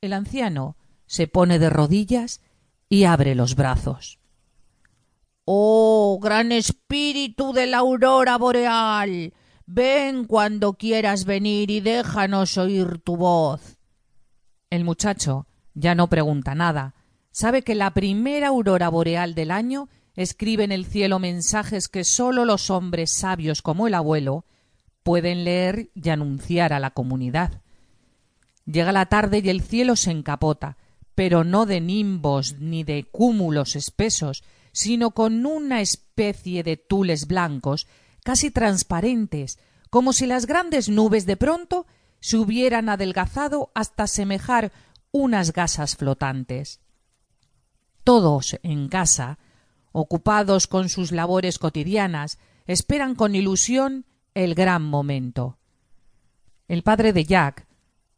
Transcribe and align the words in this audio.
El 0.00 0.12
anciano 0.12 0.76
se 1.06 1.26
pone 1.26 1.58
de 1.58 1.70
rodillas 1.70 2.40
y 2.88 3.02
abre 3.02 3.34
los 3.34 3.56
brazos. 3.56 4.20
Oh, 5.44 6.20
gran 6.22 6.52
espíritu 6.52 7.52
de 7.52 7.66
la 7.66 7.78
aurora 7.78 8.38
boreal, 8.38 9.34
ven 9.66 10.24
cuando 10.24 10.74
quieras 10.74 11.24
venir 11.24 11.72
y 11.72 11.80
déjanos 11.80 12.56
oír 12.58 12.98
tu 12.98 13.16
voz. 13.16 13.76
El 14.70 14.84
muchacho 14.84 15.48
ya 15.74 15.96
no 15.96 16.08
pregunta 16.08 16.54
nada. 16.54 16.94
Sabe 17.32 17.62
que 17.62 17.74
la 17.74 17.92
primera 17.92 18.48
aurora 18.48 18.88
boreal 18.90 19.34
del 19.34 19.50
año 19.50 19.88
escribe 20.14 20.62
en 20.62 20.70
el 20.70 20.86
cielo 20.86 21.18
mensajes 21.18 21.88
que 21.88 22.04
sólo 22.04 22.44
los 22.44 22.70
hombres 22.70 23.10
sabios 23.16 23.62
como 23.62 23.88
el 23.88 23.94
abuelo 23.94 24.44
pueden 25.02 25.42
leer 25.42 25.90
y 25.94 26.08
anunciar 26.10 26.72
a 26.72 26.78
la 26.78 26.90
comunidad. 26.90 27.62
Llega 28.70 28.92
la 28.92 29.06
tarde 29.06 29.40
y 29.42 29.48
el 29.48 29.62
cielo 29.62 29.96
se 29.96 30.10
encapota, 30.10 30.76
pero 31.14 31.42
no 31.42 31.64
de 31.64 31.80
nimbos 31.80 32.56
ni 32.58 32.84
de 32.84 33.04
cúmulos 33.04 33.76
espesos, 33.76 34.44
sino 34.72 35.12
con 35.12 35.46
una 35.46 35.80
especie 35.80 36.62
de 36.62 36.76
tules 36.76 37.26
blancos, 37.26 37.86
casi 38.24 38.50
transparentes, 38.50 39.58
como 39.88 40.12
si 40.12 40.26
las 40.26 40.44
grandes 40.44 40.90
nubes 40.90 41.24
de 41.24 41.38
pronto 41.38 41.86
se 42.20 42.36
hubieran 42.36 42.90
adelgazado 42.90 43.70
hasta 43.74 44.06
semejar 44.06 44.70
unas 45.12 45.54
gasas 45.54 45.96
flotantes. 45.96 46.80
Todos 48.04 48.58
en 48.62 48.88
casa, 48.88 49.38
ocupados 49.92 50.66
con 50.66 50.90
sus 50.90 51.10
labores 51.10 51.58
cotidianas, 51.58 52.38
esperan 52.66 53.14
con 53.14 53.34
ilusión 53.34 54.04
el 54.34 54.54
gran 54.54 54.82
momento. 54.82 55.56
El 56.68 56.82
padre 56.82 57.14
de 57.14 57.24
Jack 57.24 57.67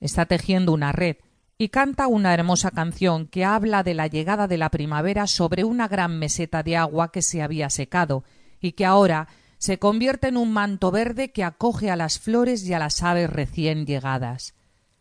está 0.00 0.26
tejiendo 0.26 0.72
una 0.72 0.92
red 0.92 1.16
y 1.56 1.70
canta 1.70 2.06
una 2.06 2.32
hermosa 2.32 2.70
canción 2.70 3.26
que 3.26 3.44
habla 3.44 3.82
de 3.82 3.94
la 3.94 4.06
llegada 4.06 4.46
de 4.46 4.58
la 4.58 4.70
primavera 4.70 5.26
sobre 5.26 5.64
una 5.64 5.88
gran 5.88 6.18
meseta 6.18 6.62
de 6.62 6.76
agua 6.76 7.10
que 7.10 7.22
se 7.22 7.42
había 7.42 7.68
secado 7.68 8.22
y 8.60 8.72
que 8.72 8.86
ahora 8.86 9.28
se 9.58 9.78
convierte 9.80 10.28
en 10.28 10.36
un 10.36 10.52
manto 10.52 10.92
verde 10.92 11.32
que 11.32 11.42
acoge 11.42 11.90
a 11.90 11.96
las 11.96 12.20
flores 12.20 12.64
y 12.64 12.74
a 12.74 12.78
las 12.78 13.02
aves 13.02 13.28
recién 13.28 13.86
llegadas. 13.86 14.54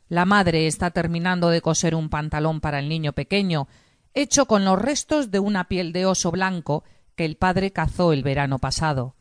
La 0.10 0.26
madre 0.26 0.66
está 0.66 0.90
terminando 0.92 1.50
de 1.50 1.62
coser 1.62 1.94
un 1.94 2.10
pantalón 2.10 2.60
para 2.60 2.80
el 2.80 2.90
niño 2.90 3.14
pequeño, 3.14 3.68
hecho 4.16 4.48
con 4.48 4.66
los 4.66 4.82
restos 4.82 5.30
de 5.30 5.40
una 5.40 5.68
piel 5.68 5.94
de 5.94 6.08
oso 6.08 6.32
blanco 6.32 6.84
que 7.16 7.26
el 7.26 7.36
padre 7.38 7.72
cazó 7.72 8.14
el 8.14 8.24
verano 8.24 8.58
pasado. 8.58 9.16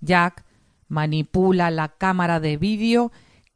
Jack 0.00 0.44
manipula 0.86 1.70
la 1.70 1.88
cámara 1.88 2.38
de 2.38 2.56
vídeo 2.56 3.10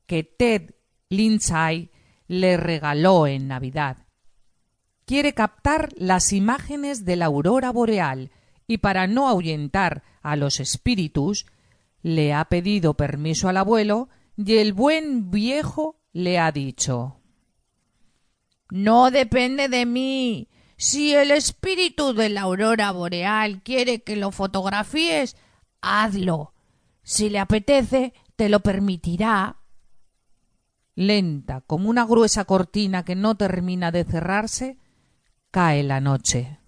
que 0.07 0.25
Ted 0.25 0.71
Lindsay 1.13 1.91
le 2.27 2.57
regaló 2.57 3.27
en 3.27 3.47
Navidad. 3.47 3.99
Quiere 5.05 5.35
captar 5.35 5.91
las 5.97 6.33
imágenes 6.33 7.05
de 7.05 7.17
la 7.17 7.27
aurora 7.27 7.71
boreal 7.71 8.31
y 8.67 8.79
para 8.79 9.07
no 9.07 9.29
ahuyentar 9.29 10.03
a 10.23 10.37
los 10.37 10.59
espíritus 10.59 11.45
le 12.01 12.33
ha 12.33 12.47
pedido 12.47 12.95
permiso 12.95 13.51
al 13.51 13.59
abuelo 13.59 14.09
y 14.37 14.57
el 14.57 14.73
buen 14.73 15.31
viejo 15.31 16.01
le 16.15 16.39
ha 16.39 16.51
dicho 16.51 17.21
No 18.71 19.11
depende 19.11 19.69
de 19.69 19.85
mí. 19.85 20.49
Si 20.79 21.13
el 21.15 21.31
espíritu 21.31 22.15
de 22.15 22.31
la 22.31 22.43
aurora 22.43 22.91
boreal 22.91 23.63
quiere 23.63 24.03
que 24.03 24.17
lo 24.17 24.33
fotografíes, 24.33 25.37
hazlo. 25.83 26.55
Si 27.03 27.29
le 27.29 27.39
apetece, 27.39 28.15
te 28.35 28.49
lo 28.49 28.61
permitirá. 28.61 29.62
Lenta, 30.95 31.63
como 31.63 31.89
una 31.89 32.05
gruesa 32.05 32.45
cortina 32.45 33.05
que 33.05 33.15
no 33.15 33.37
termina 33.37 33.91
de 33.91 34.05
cerrarse, 34.05 34.79
cae 35.51 35.83
la 35.83 36.01
noche. 36.01 36.59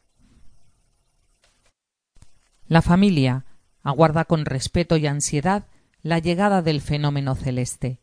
La 2.66 2.81
familia 2.81 3.44
aguarda 3.83 4.25
con 4.25 4.47
respeto 4.47 4.97
y 4.97 5.06
ansiedad 5.06 5.66
la 6.03 6.19
llegada 6.19 6.62
del 6.62 6.81
fenómeno 6.81 7.34
celeste. 7.34 8.00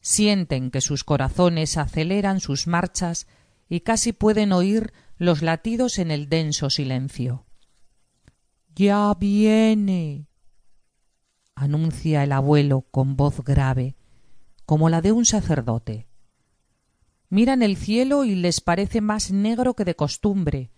Sienten 0.00 0.70
que 0.70 0.80
sus 0.80 1.02
corazones 1.02 1.76
aceleran 1.76 2.40
sus 2.40 2.66
marchas 2.68 3.26
y 3.68 3.80
casi 3.80 4.12
pueden 4.12 4.52
oír 4.52 4.92
los 5.16 5.42
latidos 5.42 5.98
en 5.98 6.10
el 6.10 6.28
denso 6.28 6.70
silencio. 6.70 7.46
Ya 8.74 9.12
viene. 9.14 10.28
anuncia 11.54 12.22
el 12.22 12.32
abuelo 12.32 12.82
con 12.82 13.16
voz 13.16 13.42
grave, 13.42 13.96
como 14.66 14.90
la 14.90 15.00
de 15.00 15.12
un 15.12 15.24
sacerdote. 15.24 16.06
Miran 17.30 17.62
el 17.62 17.76
cielo 17.76 18.24
y 18.24 18.34
les 18.34 18.60
parece 18.60 19.00
más 19.00 19.30
negro 19.30 19.74
que 19.74 19.84
de 19.84 19.96
costumbre. 19.96 20.70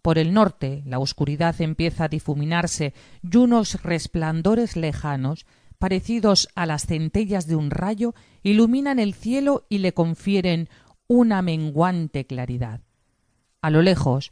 Por 0.00 0.18
el 0.18 0.32
norte 0.32 0.82
la 0.86 0.98
oscuridad 0.98 1.60
empieza 1.60 2.04
a 2.04 2.08
difuminarse 2.08 2.94
y 3.22 3.36
unos 3.36 3.82
resplandores 3.82 4.76
lejanos 4.76 5.46
parecidos 5.78 6.48
a 6.54 6.64
las 6.64 6.86
centellas 6.86 7.48
de 7.48 7.56
un 7.56 7.70
rayo, 7.70 8.14
iluminan 8.44 9.00
el 9.00 9.14
cielo 9.14 9.66
y 9.68 9.78
le 9.78 9.92
confieren 9.92 10.68
una 11.08 11.42
menguante 11.42 12.24
claridad. 12.24 12.82
A 13.60 13.70
lo 13.70 13.82
lejos, 13.82 14.30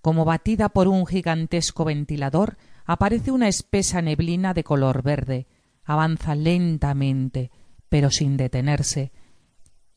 como 0.00 0.24
batida 0.24 0.68
por 0.68 0.86
un 0.86 1.04
gigantesco 1.06 1.84
ventilador, 1.84 2.56
aparece 2.84 3.32
una 3.32 3.48
espesa 3.48 4.00
neblina 4.00 4.54
de 4.54 4.62
color 4.62 5.02
verde. 5.02 5.48
Avanza 5.84 6.36
lentamente, 6.36 7.50
pero 7.92 8.10
sin 8.10 8.38
detenerse, 8.38 9.12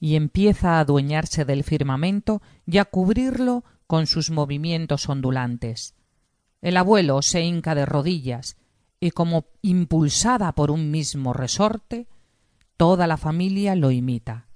y 0.02 0.18
empieza 0.18 0.74
a 0.74 0.80
adueñarse 0.82 1.46
del 1.46 1.64
firmamento 1.64 2.42
y 2.66 2.80
a 2.80 2.84
cubrirlo 2.84 3.64
con 3.88 4.06
sus 4.06 4.32
movimientos 4.32 5.08
ondulantes. 5.08 5.96
El 6.62 6.76
abuelo 6.76 7.22
se 7.22 7.44
hinca 7.44 7.74
de 7.74 7.86
rodillas, 7.86 8.58
y 9.00 9.12
como 9.12 9.46
impulsada 9.62 10.52
por 10.56 10.72
un 10.72 10.92
mismo 10.92 11.32
resorte, 11.32 12.10
toda 12.76 13.08
la 13.08 13.16
familia 13.16 13.76
lo 13.76 13.92
imita. 13.92 14.50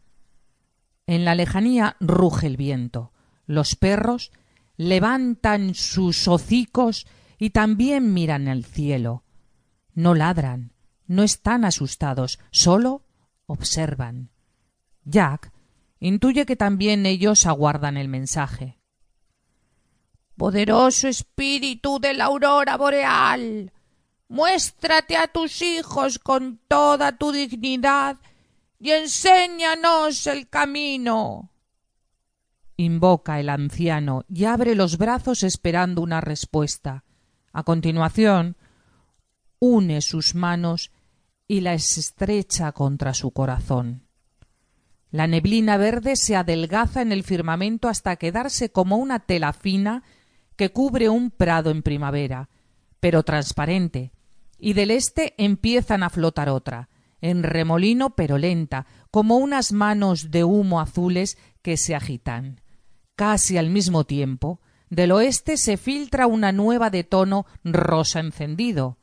En 1.07 1.23
la 1.23 1.33
lejanía 1.33 1.95
ruge 2.01 2.45
el 2.45 2.57
viento, 2.57 3.13
los 3.45 3.77
perros 3.77 4.33
levantan 4.75 5.75
sus 5.75 6.27
hocicos 6.27 7.07
y 7.37 7.51
también 7.51 8.13
miran 8.13 8.49
al 8.49 8.65
cielo. 8.65 9.23
No 9.93 10.13
ladran, 10.13 10.73
no 11.07 11.23
están 11.23 11.63
asustados, 11.63 12.37
solo 12.51 13.05
observan. 13.49 14.29
Jack 15.03 15.51
intuye 15.99 16.45
que 16.45 16.55
también 16.55 17.05
ellos 17.05 17.45
aguardan 17.45 17.97
el 17.97 18.07
mensaje. 18.07 18.77
Poderoso 20.37 21.07
espíritu 21.07 21.99
de 21.99 22.13
la 22.13 22.25
aurora 22.25 22.77
boreal, 22.77 23.73
muéstrate 24.29 25.17
a 25.17 25.27
tus 25.27 25.61
hijos 25.61 26.19
con 26.19 26.59
toda 26.67 27.17
tu 27.17 27.31
dignidad 27.31 28.17
y 28.79 28.91
enséñanos 28.91 30.27
el 30.27 30.47
camino. 30.47 31.51
Invoca 32.77 33.39
el 33.39 33.49
anciano 33.49 34.23
y 34.29 34.45
abre 34.45 34.75
los 34.75 34.97
brazos 34.97 35.43
esperando 35.43 36.01
una 36.01 36.21
respuesta. 36.21 37.03
A 37.51 37.63
continuación, 37.63 38.55
une 39.59 40.01
sus 40.01 40.35
manos 40.35 40.91
y 41.49 41.61
las 41.61 41.97
estrecha 41.97 42.71
contra 42.73 43.15
su 43.15 43.31
corazón. 43.31 44.03
La 45.09 45.25
neblina 45.25 45.77
verde 45.77 46.15
se 46.15 46.35
adelgaza 46.35 47.01
en 47.01 47.11
el 47.11 47.23
firmamento 47.23 47.87
hasta 47.89 48.17
quedarse 48.17 48.71
como 48.71 48.97
una 48.97 49.21
tela 49.21 49.51
fina 49.51 50.03
que 50.55 50.71
cubre 50.71 51.09
un 51.09 51.31
prado 51.31 51.71
en 51.71 51.81
primavera, 51.81 52.49
pero 52.99 53.23
transparente, 53.23 54.11
y 54.59 54.73
del 54.73 54.91
este 54.91 55.33
empiezan 55.43 56.03
a 56.03 56.11
flotar 56.11 56.49
otra, 56.49 56.87
en 57.19 57.41
remolino 57.41 58.11
pero 58.11 58.37
lenta, 58.37 58.85
como 59.09 59.37
unas 59.37 59.71
manos 59.71 60.29
de 60.29 60.43
humo 60.43 60.79
azules 60.79 61.39
que 61.63 61.77
se 61.77 61.95
agitan. 61.95 62.61
Casi 63.15 63.57
al 63.57 63.71
mismo 63.71 64.03
tiempo, 64.03 64.61
del 64.91 65.11
oeste 65.13 65.57
se 65.57 65.77
filtra 65.77 66.27
una 66.27 66.51
nueva 66.51 66.91
de 66.91 67.03
tono 67.03 67.47
rosa 67.63 68.19
encendido. 68.19 68.98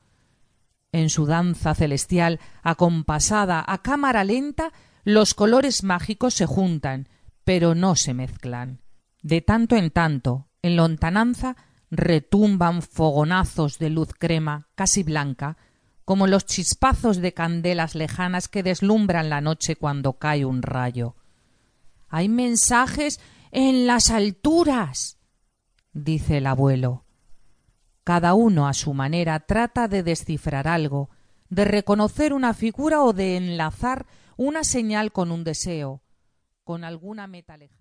En 0.93 1.11
su 1.11 1.27
danza 1.27 1.75
celestial, 1.75 2.41
acompasada 2.63 3.65
a 3.67 3.83
cámara 3.83 4.25
lenta, 4.25 4.73
los 5.05 5.35
colores 5.35 5.85
mágicos 5.85 6.35
se 6.35 6.47
juntan, 6.47 7.09
pero 7.45 7.75
no 7.75 7.97
se 7.97 8.15
mezclan. 8.15 8.81
De 9.23 9.41
tanto 9.41 9.77
en 9.77 9.91
tanto, 9.91 10.49
en 10.63 10.77
lontananza, 10.77 11.57
retumban 11.91 12.83
fogonazos 12.83 13.79
de 13.79 13.91
luz 13.91 14.09
crema 14.19 14.69
casi 14.75 15.03
blanca, 15.03 15.57
como 16.05 16.27
los 16.27 16.47
chispazos 16.47 17.19
de 17.19 17.35
candelas 17.35 17.95
lejanas 17.95 18.49
que 18.49 18.63
deslumbran 18.63 19.29
la 19.29 19.41
noche 19.41 19.77
cuando 19.77 20.15
cae 20.15 20.45
un 20.45 20.63
rayo. 20.63 21.17
Hay 22.09 22.29
mensajes 22.29 23.21
en 23.51 23.87
las 23.87 24.11
alturas, 24.11 25.19
dice 25.93 26.39
el 26.39 26.47
abuelo. 26.47 27.06
Cada 28.07 28.35
uno 28.35 28.69
a 28.69 28.73
su 28.73 28.95
manera 28.95 29.41
trata 29.41 29.89
de 29.89 30.05
descifrar 30.05 30.69
algo, 30.69 31.11
de 31.49 31.65
reconocer 31.65 32.33
una 32.33 32.55
figura 32.55 33.03
o 33.03 33.13
de 33.13 33.37
enlazar 33.37 34.07
una 34.37 34.63
señal 34.63 35.11
con 35.11 35.33
un 35.33 35.43
deseo, 35.43 36.03
con 36.63 36.85
alguna 36.85 37.27
meta 37.27 37.57
lejana. 37.57 37.75